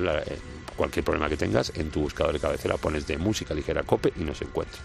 cualquier 0.76 1.04
problema 1.04 1.28
que 1.28 1.36
tengas, 1.36 1.72
en 1.74 1.90
tu 1.90 2.02
buscador 2.02 2.32
de 2.32 2.40
cabecera 2.40 2.76
pones 2.76 3.06
de 3.06 3.18
música 3.18 3.54
ligera 3.54 3.82
cope 3.82 4.12
y 4.16 4.24
nos 4.24 4.40
encuentras. 4.40 4.80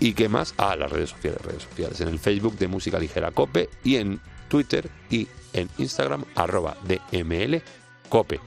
¿Y 0.00 0.12
qué 0.12 0.28
más? 0.28 0.54
Ah, 0.58 0.76
las 0.76 0.92
redes 0.92 1.10
sociales, 1.10 1.40
redes 1.42 1.62
sociales. 1.62 2.00
En 2.00 2.08
el 2.08 2.18
Facebook 2.18 2.56
de 2.56 2.68
Música 2.68 2.98
Ligera 2.98 3.32
Cope 3.32 3.68
y 3.82 3.96
en 3.96 4.20
Twitter 4.48 4.88
y 5.10 5.26
en 5.52 5.68
Instagram, 5.78 6.24
arroba 6.36 6.76
DML 6.84 7.62
Cope. 8.08 8.40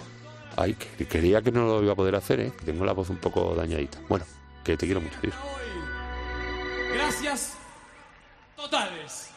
Ay, 0.57 0.73
que 0.73 1.07
quería 1.07 1.41
que 1.41 1.51
no 1.51 1.65
lo 1.65 1.83
iba 1.83 1.93
a 1.93 1.95
poder 1.95 2.15
hacer, 2.15 2.39
¿eh? 2.39 2.53
Tengo 2.65 2.85
la 2.85 2.93
voz 2.93 3.09
un 3.09 3.17
poco 3.17 3.55
dañadita. 3.55 3.99
Bueno, 4.09 4.25
que 4.63 4.77
te 4.77 4.85
quiero 4.85 5.01
mucho, 5.01 5.19
tío. 5.21 5.31
Gracias 6.93 7.53
totales. 8.55 9.30